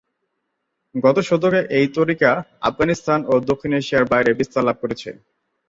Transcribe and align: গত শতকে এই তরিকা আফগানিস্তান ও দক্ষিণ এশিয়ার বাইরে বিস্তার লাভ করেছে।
গত 0.95 1.17
শতকে 1.27 1.59
এই 1.77 1.87
তরিকা 1.97 2.31
আফগানিস্তান 2.61 3.19
ও 3.27 3.43
দক্ষিণ 3.49 3.71
এশিয়ার 3.73 4.05
বাইরে 4.11 4.31
বিস্তার 4.39 4.65
লাভ 4.67 4.77
করেছে। 4.83 5.09